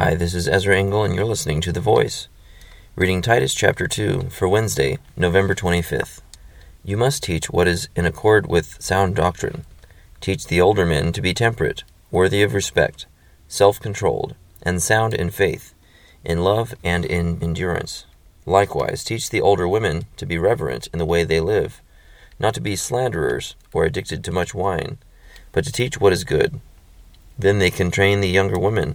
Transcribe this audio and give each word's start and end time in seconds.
Hi, 0.00 0.14
this 0.14 0.32
is 0.32 0.46
Ezra 0.46 0.78
Engel, 0.78 1.02
and 1.02 1.12
you're 1.12 1.24
listening 1.24 1.60
to 1.62 1.72
The 1.72 1.80
Voice. 1.80 2.28
Reading 2.94 3.20
Titus 3.20 3.52
chapter 3.52 3.88
2 3.88 4.28
for 4.30 4.46
Wednesday, 4.46 4.98
November 5.16 5.56
25th. 5.56 6.20
You 6.84 6.96
must 6.96 7.24
teach 7.24 7.50
what 7.50 7.66
is 7.66 7.88
in 7.96 8.06
accord 8.06 8.46
with 8.46 8.80
sound 8.80 9.16
doctrine. 9.16 9.64
Teach 10.20 10.46
the 10.46 10.60
older 10.60 10.86
men 10.86 11.12
to 11.14 11.20
be 11.20 11.34
temperate, 11.34 11.82
worthy 12.12 12.44
of 12.44 12.54
respect, 12.54 13.06
self 13.48 13.80
controlled, 13.80 14.36
and 14.62 14.80
sound 14.80 15.14
in 15.14 15.30
faith, 15.30 15.74
in 16.24 16.44
love, 16.44 16.76
and 16.84 17.04
in 17.04 17.42
endurance. 17.42 18.06
Likewise, 18.46 19.02
teach 19.02 19.30
the 19.30 19.40
older 19.40 19.66
women 19.66 20.04
to 20.16 20.26
be 20.26 20.38
reverent 20.38 20.86
in 20.92 21.00
the 21.00 21.04
way 21.04 21.24
they 21.24 21.40
live, 21.40 21.82
not 22.38 22.54
to 22.54 22.60
be 22.60 22.76
slanderers 22.76 23.56
or 23.72 23.84
addicted 23.84 24.22
to 24.22 24.30
much 24.30 24.54
wine, 24.54 24.98
but 25.50 25.64
to 25.64 25.72
teach 25.72 26.00
what 26.00 26.12
is 26.12 26.22
good. 26.22 26.60
Then 27.36 27.58
they 27.58 27.72
can 27.72 27.90
train 27.90 28.20
the 28.20 28.28
younger 28.28 28.60
women 28.60 28.94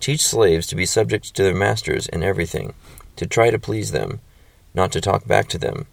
Teach 0.00 0.20
slaves 0.20 0.66
to 0.68 0.76
be 0.76 0.86
subject 0.86 1.34
to 1.34 1.42
their 1.42 1.54
masters 1.54 2.06
in 2.06 2.22
everything, 2.22 2.74
to 3.16 3.26
try 3.26 3.50
to 3.50 3.58
please 3.58 3.90
them, 3.90 4.20
not 4.72 4.92
to 4.92 5.00
talk 5.00 5.26
back 5.26 5.48
to 5.48 5.58
them, 5.58 5.86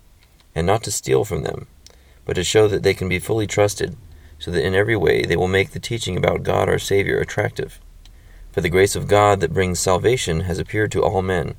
and 0.53 0.67
not 0.67 0.83
to 0.83 0.91
steal 0.91 1.25
from 1.25 1.43
them, 1.43 1.67
but 2.23 2.33
to 2.33 2.43
show 2.43 2.67
that 2.67 2.83
they 2.83 2.93
can 2.93 3.09
be 3.09 3.19
fully 3.19 3.47
trusted, 3.47 3.97
so 4.37 4.51
that 4.51 4.65
in 4.65 4.75
every 4.75 4.95
way 4.95 5.23
they 5.23 5.35
will 5.35 5.47
make 5.47 5.71
the 5.71 5.79
teaching 5.79 6.17
about 6.17 6.43
God 6.43 6.69
our 6.69 6.79
Savior 6.79 7.17
attractive. 7.19 7.79
For 8.51 8.61
the 8.61 8.69
grace 8.69 8.95
of 8.95 9.07
God 9.07 9.39
that 9.41 9.53
brings 9.53 9.79
salvation 9.79 10.41
has 10.41 10.59
appeared 10.59 10.91
to 10.93 11.03
all 11.03 11.21
men. 11.21 11.55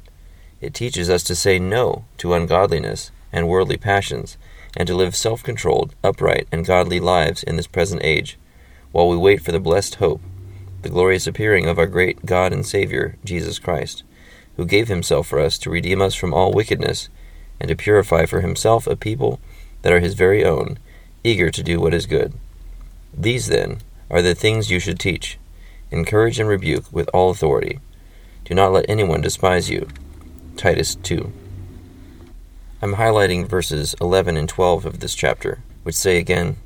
It 0.61 0.73
teaches 0.73 1.11
us 1.11 1.23
to 1.25 1.35
say 1.35 1.59
no 1.59 2.05
to 2.19 2.33
ungodliness 2.33 3.11
and 3.33 3.49
worldly 3.49 3.77
passions 3.77 4.39
and 4.77 4.87
to 4.87 4.95
live 4.95 5.17
self 5.17 5.43
controlled, 5.43 5.95
upright, 6.05 6.47
and 6.53 6.65
godly 6.65 7.01
lives 7.01 7.43
in 7.43 7.57
this 7.57 7.67
present 7.67 8.03
age, 8.05 8.39
while 8.93 9.09
we 9.09 9.17
wait 9.17 9.43
for 9.43 9.53
the 9.53 9.61
blessed 9.61 9.97
hope, 9.97 10.21
the 10.87 10.93
glorious 10.93 11.27
appearing 11.27 11.67
of 11.67 11.81
our 11.81 11.87
great 11.89 12.25
God 12.25 12.53
and 12.53 12.65
Savior, 12.65 13.17
Jesus 13.25 13.59
Christ, 13.59 14.05
who 14.57 14.65
gave 14.65 14.87
himself 14.87 15.27
for 15.27 15.41
us 15.41 15.59
to 15.59 15.69
redeem 15.69 16.01
us 16.01 16.15
from 16.15 16.33
all 16.33 16.53
wickedness, 16.53 17.09
and 17.59 17.69
to 17.69 17.75
purify 17.75 18.25
for 18.25 18.41
himself 18.41 18.87
a 18.87 18.95
people 18.95 19.41
that 19.83 19.93
are 19.93 19.99
his 19.99 20.15
very 20.15 20.45
own, 20.45 20.79
eager 21.25 21.51
to 21.51 21.63
do 21.65 21.81
what 21.81 21.93
is 21.93 22.07
good. 22.07 22.35
These, 23.13 23.49
then, 23.49 23.79
are 24.09 24.23
the 24.23 24.37
things 24.37 24.71
you 24.71 24.79
should 24.79 25.01
teach. 25.01 25.39
Encourage 25.91 26.39
and 26.39 26.49
rebuke 26.49 26.85
with 26.93 27.11
all 27.13 27.31
authority. 27.31 27.81
Do 28.45 28.55
not 28.55 28.73
let 28.73 28.89
anyone 28.89 29.23
despise 29.23 29.69
you. 29.69 29.89
Titus 30.57 30.95
2. 30.95 31.33
I'm 32.81 32.95
highlighting 32.95 33.49
verses 33.49 33.97
11 34.01 34.37
and 34.37 34.49
12 34.49 34.87
of 34.87 35.01
this 35.01 35.17
chapter, 35.17 35.59
which 35.83 35.97
say 35.97 36.19
again, 36.19 36.59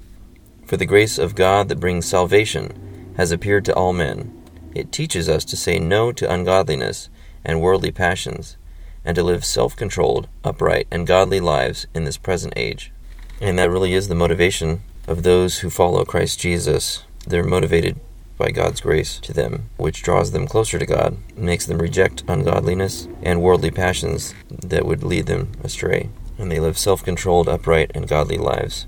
For 0.67 0.77
the 0.77 0.85
grace 0.85 1.17
of 1.17 1.35
God 1.35 1.71
that 1.71 1.81
brings 1.81 2.05
salvation 2.05 2.90
has 3.21 3.31
appeared 3.31 3.67
to 3.67 3.75
all 3.75 3.93
men. 3.93 4.33
It 4.75 4.93
teaches 4.93 5.29
us 5.29 5.45
to 5.45 5.55
say 5.55 5.79
no 5.79 6.11
to 6.11 6.33
ungodliness 6.33 7.11
and 7.45 7.61
worldly 7.61 7.93
passions, 7.93 8.57
and 9.05 9.15
to 9.15 9.23
live 9.23 9.45
self 9.45 9.77
controlled, 9.77 10.27
upright, 10.43 10.87
and 10.91 11.07
godly 11.07 11.39
lives 11.39 11.87
in 11.93 12.05
this 12.05 12.17
present 12.17 12.55
age. 12.57 12.91
And 13.39 13.59
that 13.59 13.69
really 13.69 13.93
is 13.93 14.09
the 14.09 14.15
motivation 14.15 14.81
of 15.07 15.23
those 15.23 15.59
who 15.59 15.69
follow 15.69 16.07
Christ 16.07 16.41
Jesus. 16.41 17.05
They're 17.27 17.45
motivated 17.45 18.01
by 18.39 18.53
God's 18.53 18.81
grace 18.81 19.21
to 19.21 19.35
them, 19.35 19.69
which 19.77 20.03
draws 20.03 20.33
them 20.33 20.47
closer 20.47 20.79
to 20.79 20.87
God, 20.87 21.19
makes 21.37 21.67
them 21.67 21.77
reject 21.77 22.25
ungodliness 22.27 23.07
and 23.23 23.43
worldly 23.43 23.71
passions 23.71 24.35
that 24.49 24.87
would 24.87 25.05
lead 25.05 25.27
them 25.27 25.53
astray. 25.63 26.09
And 26.39 26.51
they 26.51 26.59
live 26.59 26.79
self 26.79 27.05
controlled, 27.05 27.51
upright, 27.51 27.91
and 27.95 28.09
godly 28.09 28.39
lives 28.39 28.87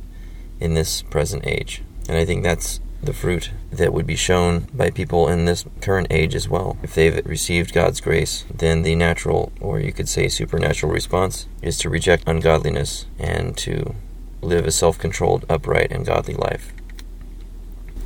in 0.58 0.72
this 0.72 1.02
present 1.02 1.46
age. 1.46 1.82
And 2.08 2.16
I 2.16 2.24
think 2.24 2.42
that's 2.42 2.80
the 3.02 3.12
fruit 3.12 3.50
that 3.70 3.92
would 3.92 4.06
be 4.06 4.16
shown 4.16 4.68
by 4.72 4.90
people 4.90 5.28
in 5.28 5.44
this 5.44 5.64
current 5.80 6.06
age 6.10 6.34
as 6.34 6.48
well. 6.48 6.76
If 6.82 6.94
they've 6.94 7.24
received 7.26 7.74
God's 7.74 8.00
grace, 8.00 8.44
then 8.52 8.82
the 8.82 8.94
natural, 8.94 9.52
or 9.60 9.80
you 9.80 9.92
could 9.92 10.08
say 10.08 10.28
supernatural 10.28 10.92
response, 10.92 11.46
is 11.60 11.78
to 11.78 11.90
reject 11.90 12.28
ungodliness 12.28 13.06
and 13.18 13.56
to 13.58 13.94
live 14.40 14.66
a 14.66 14.70
self 14.70 14.98
controlled, 14.98 15.44
upright, 15.48 15.90
and 15.90 16.06
godly 16.06 16.34
life. 16.34 16.72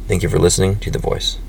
Thank 0.08 0.22
you 0.22 0.28
for 0.28 0.38
listening 0.38 0.78
to 0.80 0.90
The 0.90 0.98
Voice. 0.98 1.38